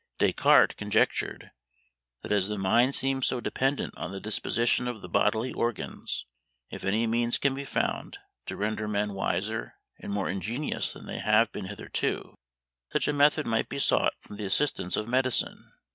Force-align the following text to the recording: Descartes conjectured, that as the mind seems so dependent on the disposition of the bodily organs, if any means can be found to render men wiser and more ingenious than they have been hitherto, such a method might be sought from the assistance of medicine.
Descartes 0.17 0.75
conjectured, 0.77 1.51
that 2.23 2.31
as 2.31 2.47
the 2.47 2.57
mind 2.57 2.95
seems 2.95 3.27
so 3.27 3.39
dependent 3.39 3.95
on 3.95 4.11
the 4.11 4.19
disposition 4.19 4.87
of 4.87 5.01
the 5.03 5.07
bodily 5.07 5.53
organs, 5.53 6.25
if 6.71 6.83
any 6.83 7.05
means 7.05 7.37
can 7.37 7.53
be 7.53 7.63
found 7.63 8.17
to 8.47 8.57
render 8.57 8.87
men 8.87 9.13
wiser 9.13 9.75
and 9.99 10.11
more 10.11 10.27
ingenious 10.27 10.91
than 10.91 11.05
they 11.05 11.19
have 11.19 11.51
been 11.51 11.65
hitherto, 11.65 12.33
such 12.91 13.07
a 13.07 13.13
method 13.13 13.45
might 13.45 13.69
be 13.69 13.77
sought 13.77 14.13
from 14.19 14.37
the 14.37 14.43
assistance 14.45 14.97
of 14.97 15.07
medicine. 15.07 15.71